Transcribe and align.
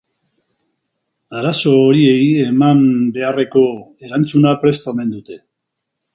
Arazo 1.41 1.73
horiei 1.81 2.23
eman 2.45 2.81
beharreko 3.19 3.67
erantzuna 4.09 4.57
prest 4.65 4.93
omen 4.95 5.15
dute. 5.19 5.41